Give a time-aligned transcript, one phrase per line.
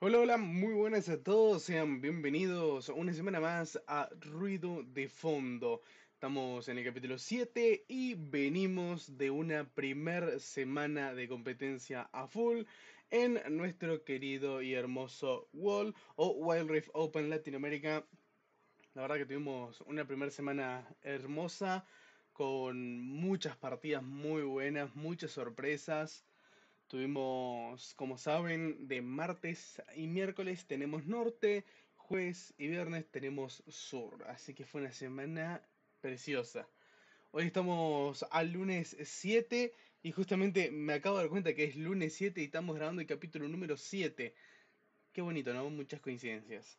[0.00, 5.82] Hola, hola, muy buenas a todos, sean bienvenidos una semana más a Ruido de Fondo.
[6.12, 12.62] Estamos en el capítulo 7 y venimos de una primer semana de competencia a full
[13.10, 18.06] en nuestro querido y hermoso Wall o Wild Rift Open Latinoamérica.
[18.94, 21.84] La verdad que tuvimos una primera semana hermosa
[22.32, 26.24] con muchas partidas muy buenas, muchas sorpresas.
[26.88, 34.24] Tuvimos, como saben, de martes y miércoles tenemos norte, jueves y viernes tenemos sur.
[34.26, 35.60] Así que fue una semana
[36.00, 36.66] preciosa.
[37.30, 42.14] Hoy estamos al lunes 7 y justamente me acabo de dar cuenta que es lunes
[42.14, 44.34] 7 y estamos grabando el capítulo número 7.
[45.12, 45.68] Qué bonito, ¿no?
[45.68, 46.78] Muchas coincidencias.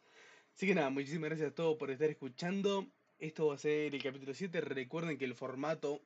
[0.55, 2.87] Así que nada, muchísimas gracias a todos por estar escuchando.
[3.19, 4.59] Esto va a ser el capítulo 7.
[4.59, 6.01] Recuerden que el formato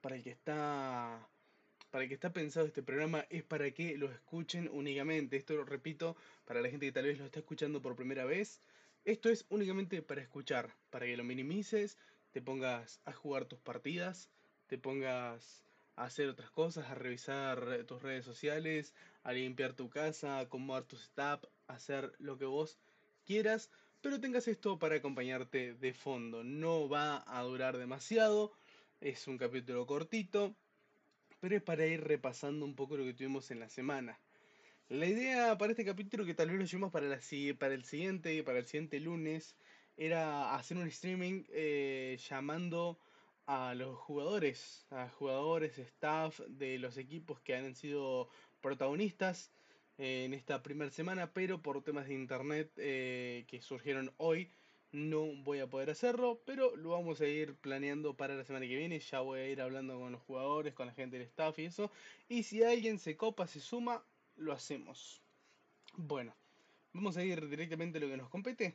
[0.00, 1.28] para el que está
[1.90, 5.36] para que está pensado este programa es para que lo escuchen únicamente.
[5.36, 8.60] Esto lo repito para la gente que tal vez lo está escuchando por primera vez.
[9.04, 11.96] Esto es únicamente para escuchar, para que lo minimices,
[12.32, 14.28] te pongas a jugar tus partidas,
[14.66, 15.64] te pongas
[15.96, 20.84] a hacer otras cosas, a revisar tus redes sociales, a limpiar tu casa, a acomodar
[20.84, 22.78] tu setup, a hacer lo que vos
[23.24, 26.44] quieras, pero tengas esto para acompañarte de fondo.
[26.44, 28.52] No va a durar demasiado,
[29.00, 30.54] es un capítulo cortito,
[31.40, 34.18] pero es para ir repasando un poco lo que tuvimos en la semana.
[34.88, 37.06] La idea para este capítulo, que tal vez lo llevamos para,
[37.58, 39.56] para el siguiente, para el siguiente lunes,
[39.96, 42.98] era hacer un streaming eh, llamando
[43.46, 48.28] a los jugadores, a jugadores, staff de los equipos que han sido
[48.60, 49.52] protagonistas
[49.98, 54.50] eh, en esta primera semana, pero por temas de internet eh, que surgieron hoy,
[54.92, 58.76] no voy a poder hacerlo, pero lo vamos a ir planeando para la semana que
[58.76, 58.98] viene.
[58.98, 61.90] Ya voy a ir hablando con los jugadores, con la gente del staff y eso.
[62.28, 64.04] Y si alguien se copa, se suma,
[64.36, 65.22] lo hacemos.
[65.96, 66.34] Bueno,
[66.92, 68.74] vamos a ir directamente a lo que nos compete.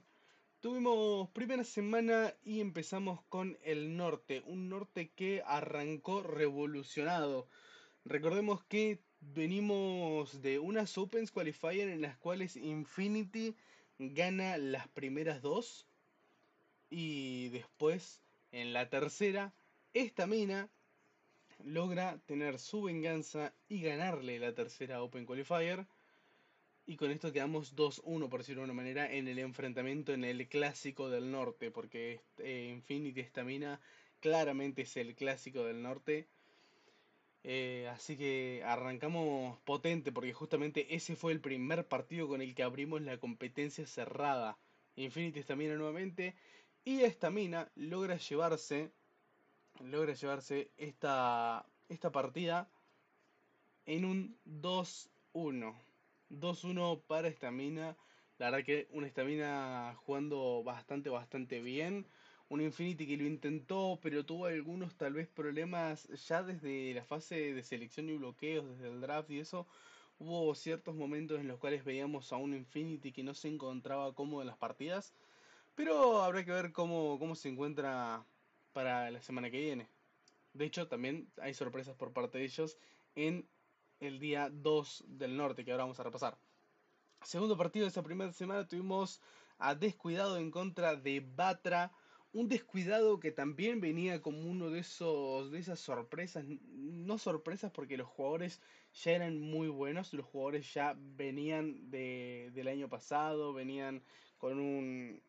[0.61, 7.47] Tuvimos primera semana y empezamos con el norte, un norte que arrancó revolucionado.
[8.05, 13.55] Recordemos que venimos de unas Opens Qualifier en las cuales Infinity
[13.99, 15.87] gana las primeras dos
[16.89, 19.53] y después, en la tercera,
[19.93, 20.69] esta mina
[21.63, 25.85] logra tener su venganza y ganarle la tercera Open Qualifier.
[26.87, 30.47] Y con esto quedamos 2-1, por decirlo de una manera, en el enfrentamiento en el
[30.47, 31.71] clásico del norte.
[31.71, 33.79] Porque eh, Infinity esta mina
[34.19, 36.27] claramente es el clásico del norte.
[37.43, 42.63] Eh, así que arrancamos potente porque justamente ese fue el primer partido con el que
[42.63, 44.57] abrimos la competencia cerrada.
[44.95, 46.35] Infinity mina nuevamente
[46.85, 48.91] y esta mina logra llevarse,
[49.79, 52.69] logra llevarse esta, esta partida
[53.87, 55.75] en un 2-1.
[56.29, 57.97] 2-1 para esta mina.
[58.37, 62.05] La verdad que una estamina jugando bastante, bastante bien.
[62.49, 67.55] Un Infinity que lo intentó, pero tuvo algunos tal vez problemas ya desde la fase
[67.55, 69.65] de selección y bloqueos, desde el draft y eso.
[70.19, 74.41] Hubo ciertos momentos en los cuales veíamos a un Infinity que no se encontraba cómodo
[74.41, 75.15] en las partidas.
[75.75, 78.25] Pero habrá que ver cómo, cómo se encuentra
[78.73, 79.89] para la semana que viene.
[80.53, 82.77] De hecho, también hay sorpresas por parte de ellos
[83.15, 83.47] en
[83.99, 86.37] el día 2 del norte, que ahora vamos a repasar.
[87.23, 89.21] Segundo partido de esa primera semana tuvimos
[89.57, 91.91] a Descuidado en contra de Batra.
[92.33, 97.97] Un descuidado que también venía como uno de esos de esas sorpresas, no sorpresas porque
[97.97, 98.61] los jugadores
[98.93, 104.03] ya eran muy buenos, los jugadores ya venían de, del año pasado, venían
[104.37, 105.21] con un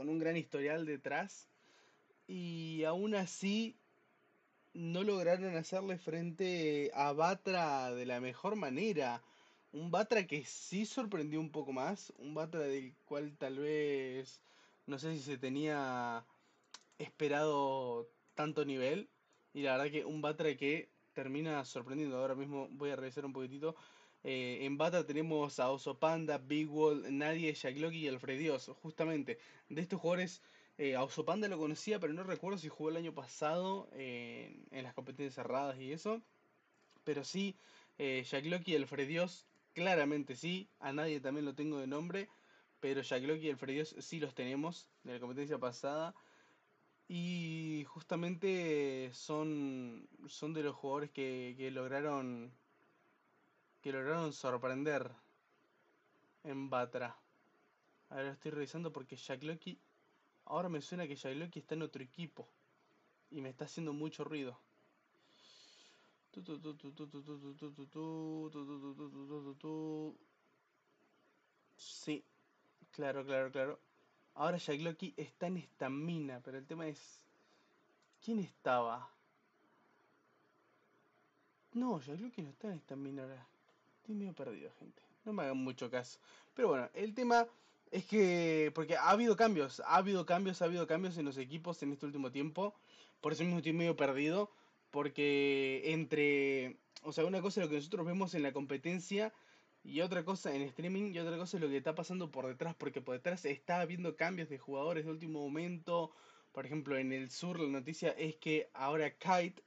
[0.00, 1.46] con un gran historial detrás
[2.26, 3.76] y aún así
[4.72, 9.22] no lograron hacerle frente a Batra de la mejor manera.
[9.72, 14.40] Un Batra que sí sorprendió un poco más, un Batra del cual tal vez
[14.86, 16.24] no sé si se tenía
[16.96, 19.06] esperado tanto nivel
[19.52, 22.16] y la verdad que un Batra que termina sorprendiendo.
[22.16, 23.76] Ahora mismo voy a revisar un poquitito.
[24.22, 28.68] Eh, en Bata tenemos a Oso Panda, Big Wall, Nadie, Loki y Alfredios.
[28.82, 29.38] Justamente,
[29.68, 30.42] de estos jugadores,
[30.78, 34.94] eh, Oso Panda lo conocía, pero no recuerdo si jugó el año pasado en las
[34.94, 36.22] competencias cerradas y eso.
[37.04, 37.56] Pero sí,
[37.98, 40.68] eh, Loki y Alfredios, claramente sí.
[40.80, 42.28] A Nadie también lo tengo de nombre.
[42.80, 46.14] Pero Loki y Alfredios sí los tenemos de la competencia pasada.
[47.08, 52.52] Y justamente son, son de los jugadores que, que lograron
[53.80, 55.10] que lograron sorprender
[56.44, 57.16] en Batra.
[58.10, 59.78] A ver, lo estoy revisando porque Jack Loki.
[60.46, 62.48] Ahora me suena que Jack Loki está en otro equipo.
[63.30, 64.58] Y me está haciendo mucho ruido.
[72.92, 73.80] Claro, claro, claro.
[74.34, 77.24] Ahora Jack Loki está en esta mina, pero el tema es...
[78.24, 79.08] ¿Quién estaba?
[81.72, 83.46] No, Jack Loki no está en esta mina ahora.
[84.10, 85.00] Estoy medio perdido, gente.
[85.24, 86.18] No me hagan mucho caso.
[86.54, 87.46] Pero bueno, el tema
[87.92, 88.72] es que...
[88.74, 92.06] Porque ha habido cambios, ha habido cambios, ha habido cambios en los equipos en este
[92.06, 92.74] último tiempo.
[93.20, 94.50] Por eso mismo estoy medio perdido.
[94.90, 96.76] Porque entre...
[97.04, 99.32] O sea, una cosa es lo que nosotros vemos en la competencia
[99.84, 102.74] y otra cosa en streaming y otra cosa es lo que está pasando por detrás,
[102.74, 106.10] porque por detrás está habiendo cambios de jugadores de último momento.
[106.50, 109.62] Por ejemplo, en el sur la noticia es que ahora Kite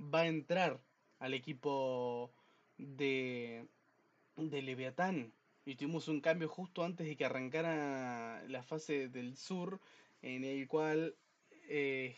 [0.00, 0.80] va a entrar
[1.18, 2.30] al equipo
[2.76, 3.66] de,
[4.38, 5.32] de Leviatán.
[5.64, 9.80] Y tuvimos un cambio justo antes de que arrancara la fase del sur,
[10.22, 11.16] en el cual
[11.68, 12.16] eh,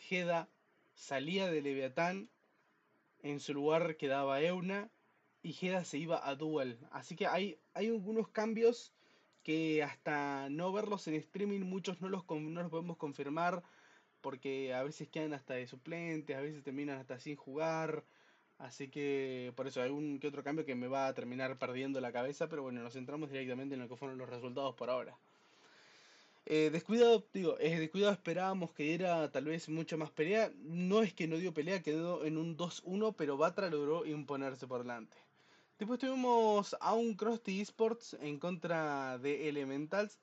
[0.94, 2.28] salía de Leviatán,
[3.22, 4.90] en su lugar quedaba Euna
[5.42, 6.78] y Heda se iba a Duel.
[6.92, 8.92] Así que hay, hay algunos cambios
[9.42, 13.62] que hasta no verlos en streaming muchos no los, no los podemos confirmar
[14.20, 18.04] porque a veces quedan hasta de suplentes, a veces terminan hasta sin jugar.
[18.60, 21.98] Así que por eso hay un que otro cambio que me va a terminar perdiendo
[22.00, 25.16] la cabeza, pero bueno, nos centramos directamente en lo que fueron los resultados por ahora.
[26.44, 30.52] Eh, descuidado, digo, es descuidado esperábamos que diera tal vez mucha más pelea.
[30.56, 34.82] No es que no dio pelea, quedó en un 2-1, pero Batra logró imponerse por
[34.82, 35.16] delante.
[35.78, 40.18] Después tuvimos a un Krusty Esports en contra de Elementals.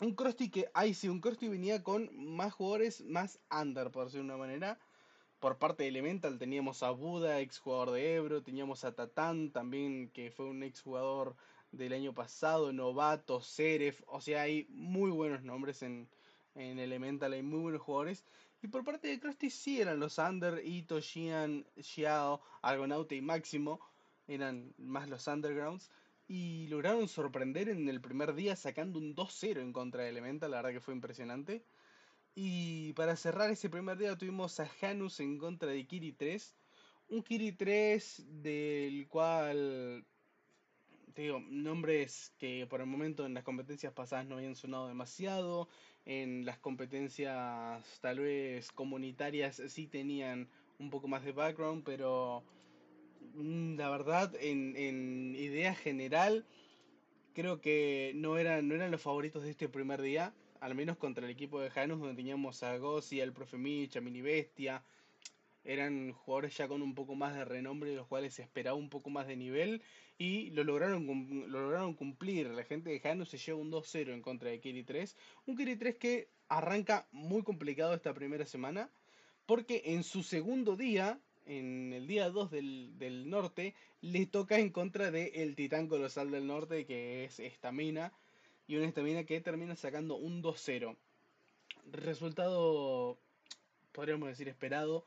[0.00, 4.24] Un Krusty que, ahí sí, un Krusty venía con más jugadores más under, por decirlo
[4.24, 4.78] de una manera.
[5.46, 10.10] Por parte de Elemental teníamos a Buda, ex jugador de Ebro, teníamos a Tatán también,
[10.10, 11.36] que fue un ex jugador
[11.70, 16.08] del año pasado, Novato, Seref, o sea, hay muy buenos nombres en,
[16.56, 18.24] en Elemental, hay muy buenos jugadores.
[18.60, 23.78] Y por parte de Krusty sí eran los Under, Ito, Xian, Xiao, Argonaute y Máximo
[24.26, 25.92] eran más los undergrounds.
[26.26, 30.56] Y lograron sorprender en el primer día sacando un 2-0 en contra de Elemental, la
[30.56, 31.62] verdad que fue impresionante.
[32.38, 36.54] Y para cerrar ese primer día tuvimos a Janus en contra de Kiri 3.
[37.08, 40.04] Un Kiri 3 del cual,
[41.14, 45.68] te digo, nombres que por el momento en las competencias pasadas no habían sonado demasiado.
[46.04, 52.44] En las competencias tal vez comunitarias sí tenían un poco más de background, pero
[53.36, 56.46] Mm, la verdad, en, en idea general,
[57.36, 61.26] creo que no eran, no eran los favoritos de este primer día, al menos contra
[61.26, 64.82] el equipo de Janus, donde teníamos a Gossi, al profe Mitch, a Mini Bestia.
[65.62, 69.10] Eran jugadores ya con un poco más de renombre, los cuales se esperaba un poco
[69.10, 69.82] más de nivel
[70.16, 71.06] y lo lograron,
[71.50, 72.48] lo lograron cumplir.
[72.48, 75.14] La gente de Janus se lleva un 2-0 en contra de Kiri 3.
[75.44, 78.88] Un Kiri 3 que arranca muy complicado esta primera semana,
[79.44, 85.10] porque en su segundo día en el día 2 del, norte, le toca en contra
[85.10, 88.12] del el titán colosal del norte, que es Estamina,
[88.66, 90.96] y una Estamina que termina sacando un 2-0.
[91.92, 93.18] Resultado,
[93.92, 95.06] podríamos decir, esperado,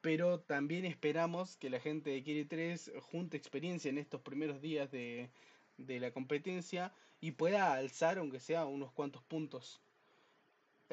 [0.00, 4.90] pero también esperamos que la gente de Kiri 3 junte experiencia en estos primeros días
[4.90, 5.30] de,
[5.78, 9.80] de la competencia y pueda alzar, aunque sea unos cuantos puntos.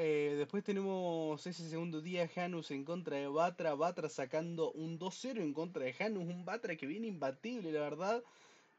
[0.01, 3.75] Eh, después tenemos ese segundo día Janus en contra de Batra.
[3.75, 6.23] Batra sacando un 2-0 en contra de Janus.
[6.23, 8.23] Un Batra que viene imbatible, la verdad.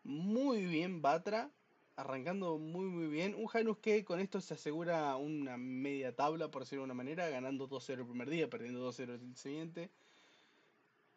[0.02, 1.50] Muy bien Batra.
[1.96, 3.34] Arrancando muy muy bien.
[3.34, 7.29] Un Janus que con esto se asegura una media tabla, por decirlo de una manera.
[7.29, 9.91] Ganando 2-0 el primer día, perdiendo 2-0 el siguiente.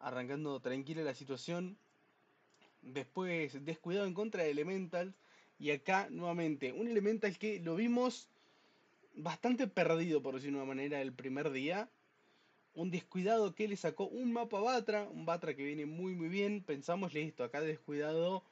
[0.00, 1.78] Arrancando tranquila la situación.
[2.82, 5.14] Después descuidado en contra de Elemental.
[5.58, 8.28] Y acá nuevamente un Elemental que lo vimos
[9.14, 11.88] bastante perdido, por decirlo de una manera, el primer día.
[12.74, 16.62] Un descuidado que le sacó un mapa Batra, un Batra que viene muy muy bien.
[16.62, 18.42] Pensamos, listo, acá descuidado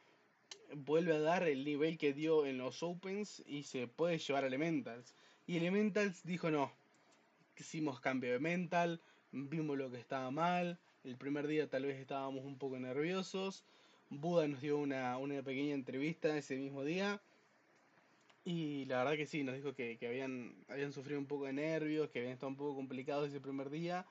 [0.74, 4.46] vuelve a dar el nivel que dio en los Opens y se puede llevar a
[4.46, 5.14] Elementals.
[5.46, 6.72] Y Elementals dijo no,
[7.56, 9.00] hicimos cambio de mental,
[9.32, 13.64] vimos lo que estaba mal, el primer día tal vez estábamos un poco nerviosos.
[14.08, 17.20] Buda nos dio una, una pequeña entrevista ese mismo día
[18.44, 22.10] y la verdad que sí, nos dijo que, habían, habían sufrido un poco de nervios,
[22.10, 24.06] que habían estado un poco complicados ese primer día.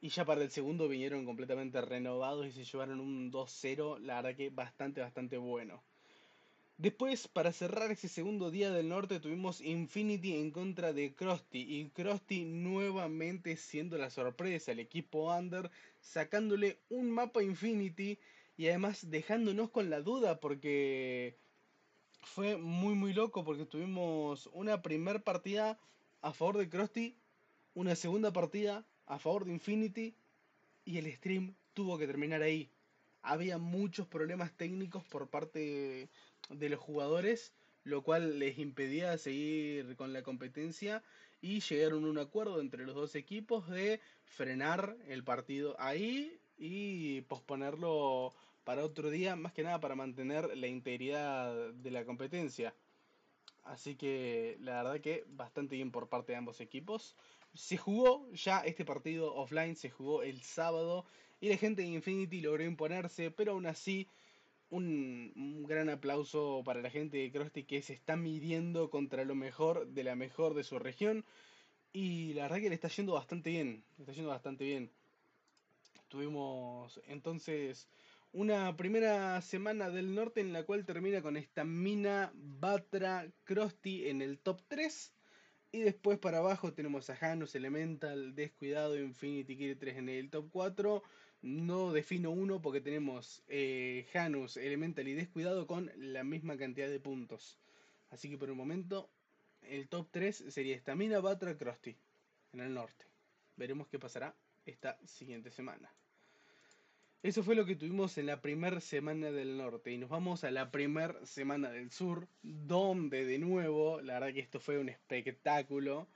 [0.00, 4.36] Y ya para el segundo vinieron completamente renovados y se llevaron un 2-0, la verdad
[4.36, 5.82] que bastante, bastante bueno.
[6.76, 11.60] Después, para cerrar ese segundo día del norte, tuvimos Infinity en contra de Krusty.
[11.60, 18.18] Y Krusty nuevamente siendo la sorpresa, el equipo Under, sacándole un mapa Infinity
[18.56, 21.38] y además dejándonos con la duda porque
[22.22, 25.78] fue muy muy loco porque tuvimos una primera partida
[26.22, 27.14] a favor de Krusty,
[27.74, 30.14] una segunda partida a favor de Infinity
[30.84, 32.70] y el stream tuvo que terminar ahí.
[33.22, 36.08] Había muchos problemas técnicos por parte
[36.48, 37.52] de los jugadores,
[37.84, 41.02] lo cual les impedía seguir con la competencia
[41.40, 47.22] y llegaron a un acuerdo entre los dos equipos de frenar el partido ahí y
[47.22, 48.32] posponerlo
[48.64, 52.74] para otro día, más que nada para mantener la integridad de la competencia.
[53.64, 57.16] Así que la verdad que bastante bien por parte de ambos equipos.
[57.54, 61.04] Se jugó ya este partido offline, se jugó el sábado
[61.40, 64.08] y la gente de Infinity logró imponerse, pero aún así
[64.70, 69.86] un, gran aplauso para la gente de Krusty que se está midiendo contra lo mejor
[69.88, 71.24] de la mejor de su región.
[71.92, 74.90] Y la verdad que le está yendo bastante bien, le está yendo bastante bien.
[76.08, 77.88] Tuvimos entonces
[78.32, 84.22] una primera semana del norte en la cual termina con esta Mina, Batra, Krusty en
[84.22, 85.14] el top 3.
[85.72, 90.48] Y después para abajo tenemos a Janus, Elemental, Descuidado, Infinity Kiri 3 en el top
[90.50, 91.02] 4.
[91.42, 97.00] No defino uno porque tenemos eh, Janus, Elemental y Descuidado con la misma cantidad de
[97.00, 97.58] puntos.
[98.10, 99.10] Así que por el momento
[99.62, 101.96] el top 3 sería Stamina, Batra, Krusty
[102.52, 103.06] en el norte.
[103.56, 104.34] Veremos qué pasará
[104.64, 105.92] esta siguiente semana.
[107.22, 110.50] Eso fue lo que tuvimos en la primera semana del norte y nos vamos a
[110.50, 116.08] la primera semana del sur, donde de nuevo, la verdad que esto fue un espectáculo.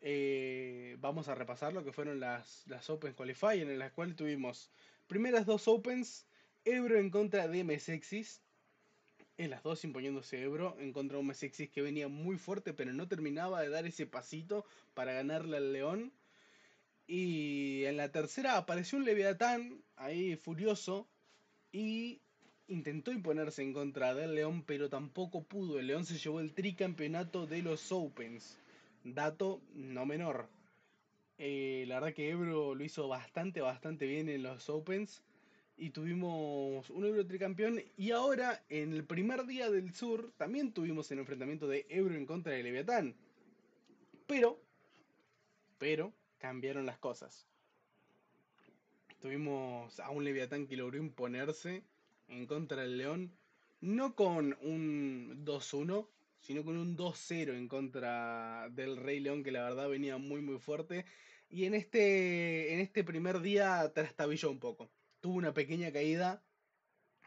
[0.00, 4.70] Eh, vamos a repasar lo que fueron las, las Open Qualifying, en las cuales tuvimos
[5.08, 6.28] primeras dos Opens,
[6.64, 8.40] Ebro en contra de Mesexis,
[9.36, 12.92] en las dos imponiéndose Ebro en contra de un Mesexis que venía muy fuerte, pero
[12.92, 16.12] no terminaba de dar ese pasito para ganarle al León.
[17.06, 21.06] Y en la tercera apareció un Leviatán ahí furioso
[21.72, 22.20] y
[22.68, 25.78] intentó imponerse en contra del León, pero tampoco pudo.
[25.78, 28.58] El León se llevó el tricampeonato de los Opens.
[29.04, 30.48] Dato no menor.
[31.36, 35.22] Eh, la verdad que Ebro lo hizo bastante, bastante bien en los Opens.
[35.76, 37.82] Y tuvimos un Ebro tricampeón.
[37.98, 42.24] Y ahora, en el primer día del sur, también tuvimos el enfrentamiento de Ebro en
[42.24, 43.14] contra de Leviatán.
[44.26, 44.58] Pero,
[45.78, 47.46] pero, cambiaron las cosas.
[49.20, 51.82] Tuvimos a un Leviatán que logró imponerse
[52.28, 53.32] en contra del León,
[53.80, 56.06] no con un 2-1,
[56.40, 60.58] sino con un 2-0 en contra del Rey León, que la verdad venía muy muy
[60.58, 61.06] fuerte.
[61.48, 64.90] Y en este, en este primer día trastabilló un poco.
[65.20, 66.42] Tuvo una pequeña caída,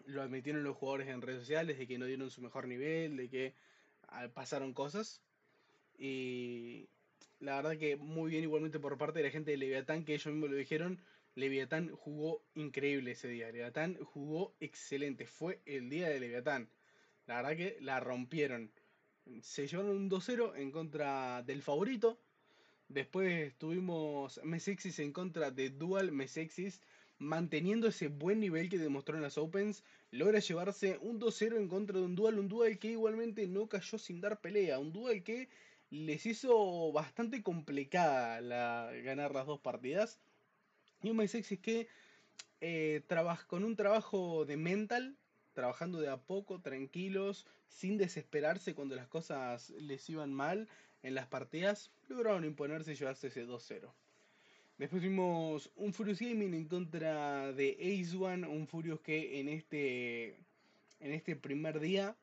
[0.05, 3.29] lo admitieron los jugadores en redes sociales, de que no dieron su mejor nivel, de
[3.29, 3.55] que
[4.09, 5.21] ah, pasaron cosas.
[5.97, 6.89] Y,
[7.39, 10.27] la verdad que muy bien igualmente por parte de la gente de Leviatán, que ellos
[10.27, 10.99] mismos lo dijeron.
[11.35, 13.51] Leviatán jugó increíble ese día.
[13.51, 15.27] Leviatán jugó excelente.
[15.27, 16.69] Fue el día de Leviatán.
[17.27, 18.71] La verdad que la rompieron.
[19.41, 22.19] Se llevaron un 2-0 en contra del favorito.
[22.87, 26.81] Después tuvimos Mesexis en contra de Dual Mesexis.
[27.19, 31.99] Manteniendo ese buen nivel que demostró en las Opens, logra llevarse un 2-0 en contra
[31.99, 32.39] de un Dual.
[32.39, 34.79] Un Dual que igualmente no cayó sin dar pelea.
[34.79, 35.49] Un Dual que
[35.89, 40.19] les hizo bastante complicada la, ganar las dos partidas.
[41.01, 41.87] Y un Sexy que
[42.59, 43.03] eh,
[43.47, 45.15] con un trabajo de mental,
[45.53, 50.67] trabajando de a poco, tranquilos, sin desesperarse cuando las cosas les iban mal
[51.03, 53.91] en las partidas, lograron imponerse y llevarse ese 2-0.
[54.77, 60.37] Después tuvimos un Furious Gaming en contra de Ace One, un Furious que en este,
[60.99, 62.15] en este primer día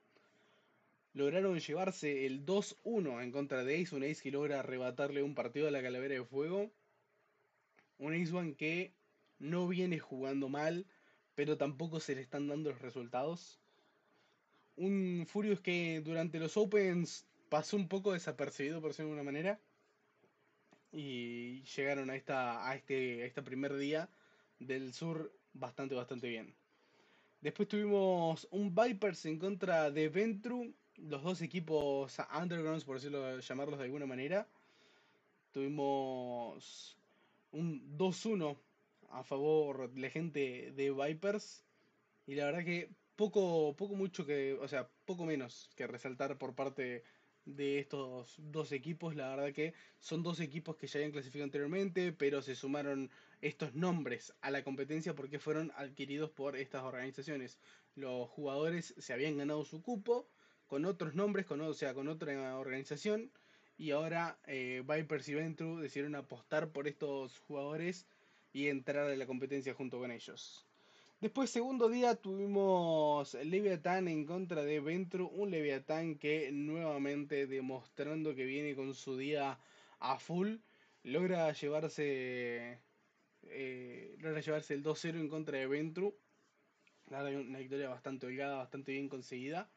[1.15, 5.69] lograron llevarse el 2-1 en contra de Ace, un Ace que logra arrebatarle un partido
[5.69, 6.71] a la calavera de fuego.
[7.99, 8.93] Un Ace One que
[9.39, 10.87] no viene jugando mal,
[11.35, 13.61] pero tampoco se le están dando los resultados.
[14.77, 19.61] Un Furious que durante los Opens pasó un poco desapercibido, por decirlo de alguna manera.
[20.91, 24.09] Y llegaron a esta, a este, a primer día
[24.59, 26.55] del sur bastante, bastante bien.
[27.41, 33.79] Después tuvimos un Vipers en contra de Ventru, los dos equipos undergrounds, por decirlo, llamarlos
[33.79, 34.49] de alguna manera.
[35.53, 36.99] Tuvimos
[37.53, 38.59] un 2-1
[39.11, 41.65] a favor de la gente de Vipers.
[42.27, 46.55] Y la verdad que poco, poco mucho que, o sea, poco menos que resaltar por
[46.55, 47.05] parte
[47.45, 49.15] de estos dos equipos.
[49.15, 53.11] La verdad que son dos equipos que ya habían clasificado anteriormente, pero se sumaron
[53.41, 57.59] estos nombres a la competencia porque fueron adquiridos por estas organizaciones.
[57.95, 60.29] Los jugadores se habían ganado su cupo
[60.75, 63.31] con otros nombres, con, o sea, con otra organización.
[63.79, 68.09] Y ahora eh, Vipers y Ventru decidieron apostar por estos jugadores
[68.53, 70.67] y entrar a la competencia junto con ellos.
[71.21, 75.29] Después, segundo día, tuvimos Leviathan en contra de Ventru.
[75.29, 79.61] Un Leviathan que nuevamente demostrando que viene con su día
[80.01, 80.57] a full,
[81.05, 82.81] logra llevarse,
[83.45, 86.17] eh, logra llevarse el 2-0 en contra de Ventru.
[87.07, 89.71] Una victoria bastante holgada, bastante bien conseguida.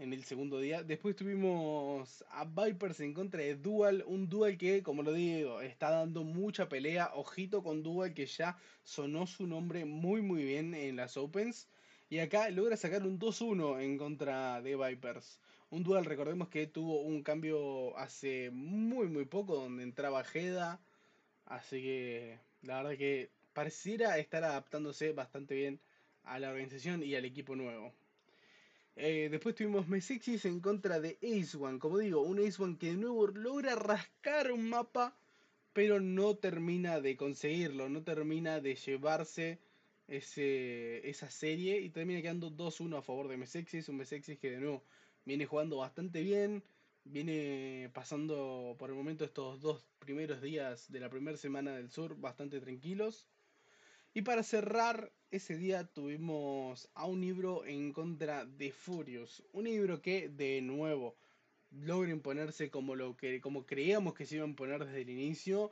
[0.00, 0.82] En el segundo día.
[0.82, 5.90] Después tuvimos a Vipers en contra de Dual, un Dual que, como lo digo, está
[5.90, 7.10] dando mucha pelea.
[7.14, 11.68] Ojito con Dual que ya sonó su nombre muy muy bien en las Opens.
[12.10, 15.40] Y acá logra sacar un 2-1 en contra de Vipers.
[15.70, 20.80] Un Dual, recordemos que tuvo un cambio hace muy muy poco donde entraba Jeda.
[21.46, 25.80] Así que la verdad que pareciera estar adaptándose bastante bien
[26.24, 27.92] a la organización y al equipo nuevo.
[29.00, 31.78] Eh, después tuvimos Mesexis en contra de Ace One.
[31.78, 35.16] Como digo, un Ace One que de nuevo logra rascar un mapa,
[35.72, 39.60] pero no termina de conseguirlo, no termina de llevarse
[40.08, 43.88] ese, esa serie y termina quedando 2-1 a favor de Mesexis.
[43.88, 44.82] Un Mesexis que de nuevo
[45.24, 46.64] viene jugando bastante bien,
[47.04, 52.18] viene pasando por el momento estos dos primeros días de la primera semana del sur
[52.18, 53.28] bastante tranquilos.
[54.14, 59.42] Y para cerrar ese día tuvimos a un libro en contra de Furious.
[59.52, 61.16] Un libro que de nuevo
[61.70, 65.70] logra imponerse como lo que como creíamos que se iba a imponer desde el inicio.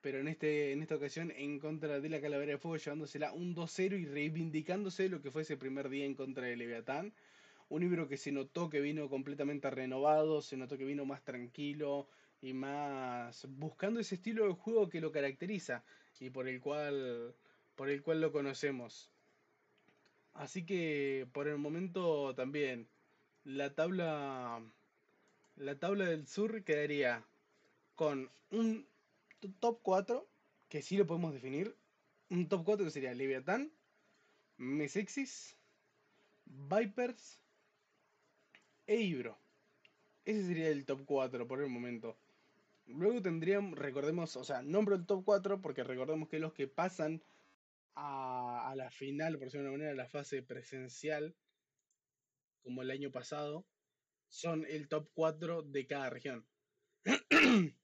[0.00, 3.54] Pero en, este, en esta ocasión en contra de la Calavera de Fuego, llevándosela un
[3.54, 7.12] 2-0 y reivindicándose lo que fue ese primer día en contra de Leviatán.
[7.68, 12.08] Un libro que se notó que vino completamente renovado, se notó que vino más tranquilo
[12.42, 15.82] y más buscando ese estilo de juego que lo caracteriza
[16.20, 17.34] y por el cual
[17.74, 19.10] por el cual lo conocemos.
[20.32, 22.88] Así que por el momento también
[23.44, 24.62] la tabla
[25.56, 27.24] la tabla del sur quedaría
[27.94, 28.86] con un
[29.60, 30.26] top 4
[30.68, 31.76] que sí lo podemos definir,
[32.30, 33.70] un top 4 que sería Leviathan,
[34.56, 35.56] Mesexis,
[36.46, 37.38] Vipers
[38.86, 39.38] e Ibro.
[40.24, 42.16] Ese sería el top 4 por el momento.
[42.86, 47.22] Luego tendríamos, recordemos, o sea, nombro el top 4 porque recordemos que los que pasan
[47.94, 51.34] a, a la final, por decirlo de una manera, la fase presencial,
[52.62, 53.66] como el año pasado,
[54.28, 56.46] son el top 4 de cada región.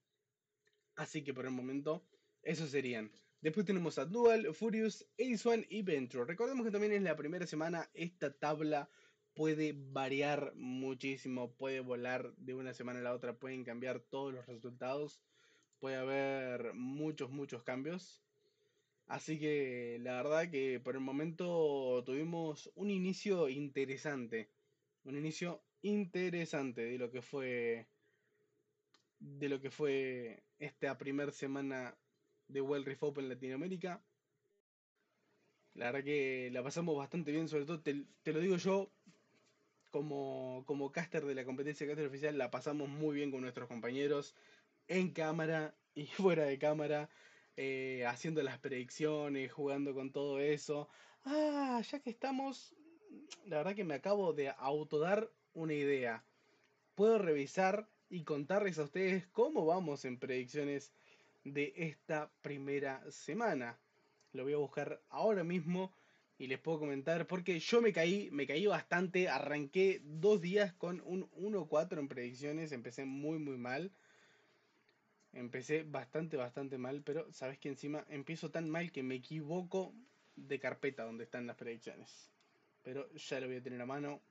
[0.96, 2.04] Así que por el momento,
[2.42, 3.10] esos serían.
[3.40, 6.24] Después tenemos a Dual, Furious, Ace One y Ventro.
[6.24, 8.90] Recordemos que también en la primera semana esta tabla
[9.34, 14.46] puede variar muchísimo, puede volar de una semana a la otra, pueden cambiar todos los
[14.46, 15.20] resultados,
[15.78, 18.22] puede haber muchos, muchos cambios.
[19.06, 24.50] Así que la verdad que por el momento tuvimos un inicio interesante,
[25.04, 27.88] un inicio interesante de lo que fue
[29.18, 31.96] de lo que fue esta primera semana
[32.48, 34.02] de World Open Latinoamérica.
[35.74, 38.90] La verdad que la pasamos bastante bien, sobre todo te lo digo yo,
[39.90, 44.34] como, como caster de la competencia caster oficial la pasamos muy bien con nuestros compañeros
[44.88, 47.08] en cámara y fuera de cámara,
[47.56, 50.88] eh, haciendo las predicciones, jugando con todo eso.
[51.24, 52.74] Ah, ya que estamos,
[53.44, 56.24] la verdad que me acabo de autodar una idea.
[56.94, 60.92] Puedo revisar y contarles a ustedes cómo vamos en predicciones
[61.44, 63.78] de esta primera semana.
[64.32, 65.92] Lo voy a buscar ahora mismo
[66.40, 71.02] y les puedo comentar porque yo me caí, me caí bastante, arranqué dos días con
[71.04, 73.92] un 1-4 en predicciones, empecé muy muy mal.
[75.34, 79.94] Empecé bastante, bastante mal, pero sabes que encima empiezo tan mal que me equivoco
[80.34, 82.30] de carpeta donde están las predicciones.
[82.82, 84.22] Pero ya lo voy a tener a mano.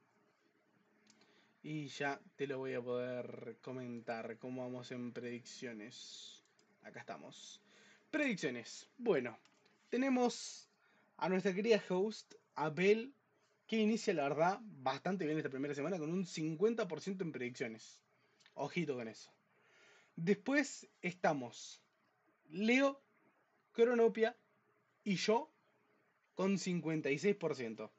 [1.61, 6.43] Y ya te lo voy a poder comentar cómo vamos en predicciones.
[6.81, 7.61] Acá estamos.
[8.09, 8.89] Predicciones.
[8.97, 9.37] Bueno,
[9.89, 10.68] tenemos
[11.19, 13.13] a nuestra querida host, Abel,
[13.67, 18.01] que inicia la verdad bastante bien esta primera semana con un 50% en predicciones.
[18.55, 19.31] Ojito con eso.
[20.15, 21.81] Después estamos
[22.49, 23.01] Leo,
[23.73, 24.35] Cronopia
[25.03, 25.51] y yo
[26.35, 27.89] con 56%.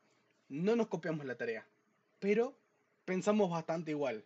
[0.48, 1.66] No nos copiamos la tarea,
[2.18, 2.58] pero
[3.04, 4.24] pensamos bastante igual.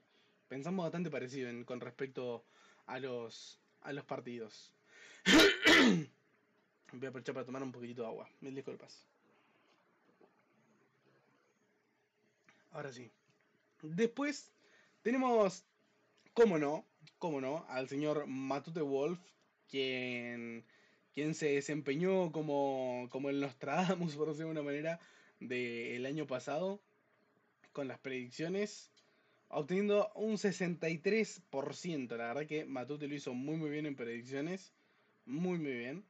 [0.48, 2.44] Pensamos bastante parecido con respecto
[2.86, 4.72] a los, a los partidos.
[6.98, 8.28] Voy a aprovechar para tomar un poquitito de agua.
[8.40, 9.06] Mil disculpas.
[12.70, 13.10] Ahora sí.
[13.82, 14.52] Después
[15.02, 15.64] tenemos,
[16.32, 16.84] cómo no,
[17.18, 19.20] cómo no, al señor Matute Wolf,
[19.68, 20.64] quien,
[21.12, 25.00] quien se desempeñó como, como el Nostradamus, por decirlo de una manera,
[25.40, 26.80] del año pasado,
[27.72, 28.90] con las predicciones,
[29.48, 32.16] obteniendo un 63%.
[32.16, 34.72] La verdad que Matute lo hizo muy muy bien en predicciones,
[35.26, 36.04] muy muy bien.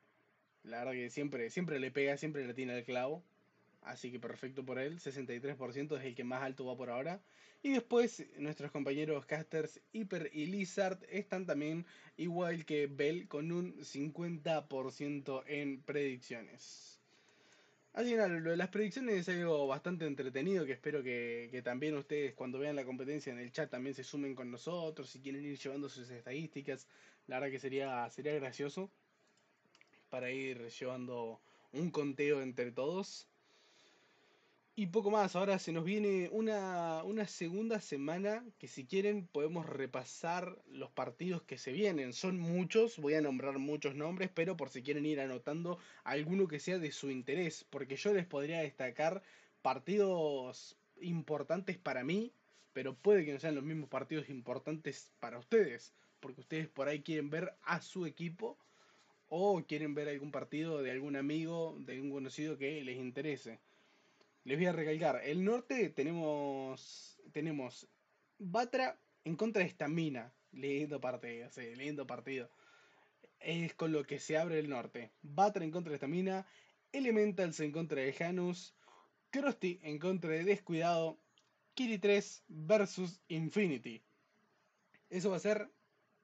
[0.65, 3.23] La verdad que siempre, siempre le pega, siempre le tiene el clavo.
[3.83, 4.99] Así que perfecto por él.
[4.99, 7.21] 63% es el que más alto va por ahora.
[7.63, 13.77] Y después nuestros compañeros casters Hyper y Lizard están también igual que Bell con un
[13.77, 17.01] 50% en predicciones.
[17.93, 21.63] Así que nada, lo de las predicciones es algo bastante entretenido que espero que, que
[21.63, 25.21] también ustedes cuando vean la competencia en el chat también se sumen con nosotros, si
[25.21, 26.89] quieren ir llevando sus estadísticas,
[27.29, 28.91] la verdad que sería, sería gracioso
[30.15, 31.41] para ir llevando
[31.73, 33.27] un conteo entre todos.
[34.77, 39.67] Y poco más, ahora se nos viene una, una, segunda semana que si quieren podemos
[39.67, 42.13] repasar los partidos que se vienen.
[42.13, 46.61] Son muchos, voy a nombrar muchos nombres, pero por si quieren ir anotando alguno que
[46.61, 49.21] sea de su interés, porque yo les podría destacar
[49.63, 52.31] partidos importantes para mí,
[52.73, 57.03] pero puede que no sean los mismos partidos importantes para ustedes, porque ustedes por ahí
[57.03, 58.57] quieren ver a su equipo
[59.29, 63.61] o quieren ver algún partido de algún amigo, de algún conocido que les interese.
[64.45, 67.89] Les voy a recalcar, el norte tenemos tenemos
[68.39, 70.33] Batra en contra de Stamina.
[70.53, 72.49] Lindo partido, sí, lindo partido.
[73.41, 75.11] Es con lo que se abre el norte.
[75.23, 76.47] Batra en contra de Stamina,
[76.93, 78.75] Elementals en contra de Janus,
[79.31, 81.19] Krusty en contra de Descuidado,
[81.75, 84.01] Kiri 3 versus Infinity.
[85.11, 85.69] Eso va a ser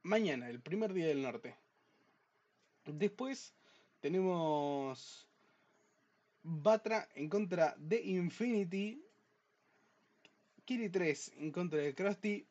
[0.02, 1.56] mañana, el primer día del norte.
[2.92, 3.54] Después
[4.00, 5.28] tenemos
[6.42, 9.04] Batra en contra de Infinity.
[10.64, 12.46] Kiri 3 en contra de Krusty.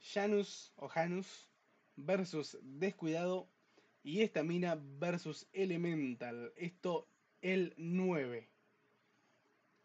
[0.00, 1.48] Janus o Janus
[1.96, 3.48] versus Descuidado.
[4.02, 6.52] Y esta mina versus Elemental.
[6.56, 7.08] Esto
[7.40, 8.48] el 9.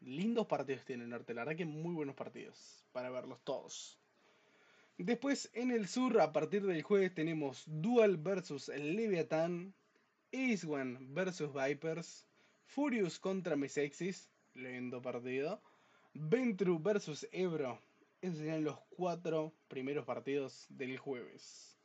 [0.01, 1.33] Lindos partidos tiene el norte.
[1.33, 3.99] La verdad que muy buenos partidos para verlos todos.
[4.97, 9.75] Después en el sur, a partir del jueves, tenemos Dual versus Leviathan.
[10.33, 12.25] Ace One versus Vipers.
[12.65, 15.62] Furious contra Mesexis, lindo partido.
[16.15, 17.79] Ventru versus Ebro.
[18.21, 21.77] Esos serían los cuatro primeros partidos del jueves.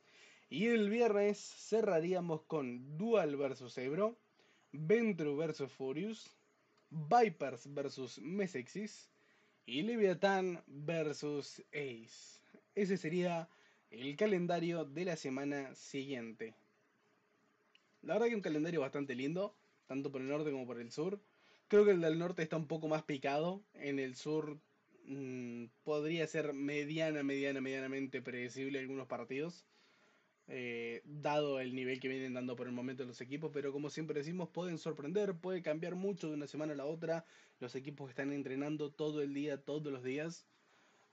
[0.49, 4.17] Y el viernes cerraríamos con Dual versus Ebro,
[4.71, 6.35] Ventru versus Furious,
[6.89, 9.07] Vipers versus Mesexis
[9.67, 12.42] y Leviathan versus Ace.
[12.75, 13.49] Ese sería
[13.91, 16.55] el calendario de la semana siguiente.
[18.01, 19.55] La verdad que un calendario bastante lindo
[19.87, 21.19] tanto por el norte como por el sur.
[21.67, 23.63] Creo que el del norte está un poco más picado.
[23.73, 24.57] En el sur
[25.05, 29.65] mmm, podría ser mediana, mediana, medianamente predecible algunos partidos.
[30.47, 34.19] Eh, dado el nivel que vienen dando por el momento los equipos, pero como siempre
[34.19, 37.25] decimos, pueden sorprender, puede cambiar mucho de una semana a la otra.
[37.59, 40.47] Los equipos están entrenando todo el día, todos los días.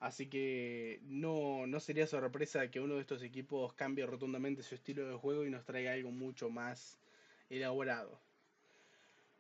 [0.01, 5.07] Así que no, no sería sorpresa que uno de estos equipos cambie rotundamente su estilo
[5.07, 6.99] de juego y nos traiga algo mucho más
[7.51, 8.19] elaborado.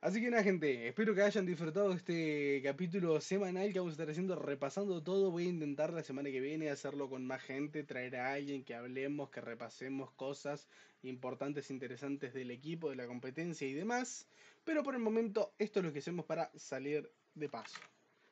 [0.02, 4.10] Así que nada, gente, espero que hayan disfrutado este capítulo semanal que vamos a estar
[4.10, 5.30] haciendo, repasando todo.
[5.30, 8.74] Voy a intentar la semana que viene hacerlo con más gente, traer a alguien que
[8.74, 10.68] hablemos, que repasemos cosas
[11.02, 14.26] importantes, interesantes del equipo, de la competencia y demás.
[14.64, 17.78] Pero por el momento, esto es lo que hacemos para salir de paso.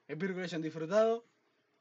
[0.07, 1.27] Espero que lo hayan disfrutado,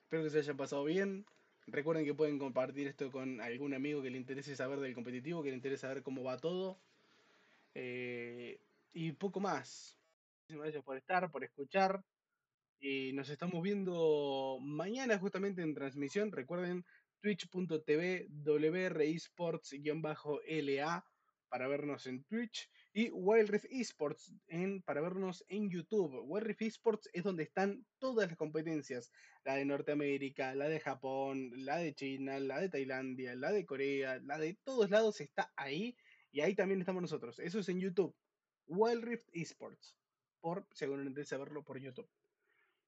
[0.07, 1.25] espero que se hayan pasado bien.
[1.65, 5.49] Recuerden que pueden compartir esto con algún amigo que le interese saber del competitivo, que
[5.49, 6.79] le interese saber cómo va todo.
[7.73, 8.57] Eh,
[8.93, 9.99] y poco más.
[10.47, 12.05] Muchas gracias por estar, por escuchar.
[12.79, 16.31] Y nos estamos viendo mañana justamente en transmisión.
[16.31, 16.85] Recuerden
[17.19, 19.73] twitch.tv wresports-la
[21.49, 26.19] para vernos en Twitch y Wild Rift Esports en, para vernos en YouTube.
[26.23, 29.11] Wild Rift Esports es donde están todas las competencias,
[29.45, 34.19] la de Norteamérica, la de Japón, la de China, la de Tailandia, la de Corea,
[34.23, 35.95] la de todos lados está ahí
[36.31, 37.37] y ahí también estamos nosotros.
[37.37, 38.15] Eso es en YouTube.
[38.65, 39.95] Wild Rift Esports,
[40.41, 42.09] por, si verlo por YouTube.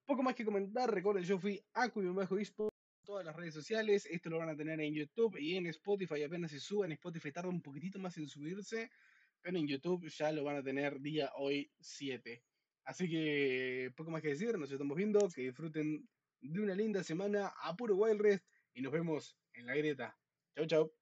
[0.08, 2.76] Poco más que comentar, recuerden, yo fui Bajo Esports
[3.10, 6.52] todas las redes sociales, esto lo van a tener en YouTube y en Spotify apenas
[6.52, 8.92] se suba, en Spotify tarda un poquitito más en subirse,
[9.42, 12.44] pero en YouTube ya lo van a tener día hoy 7.
[12.86, 16.08] Así que poco más que decir, nos estamos viendo, que disfruten
[16.42, 20.18] de una linda semana a puro Wild Rift y nos vemos en la grieta.
[20.56, 20.99] Chau, chau.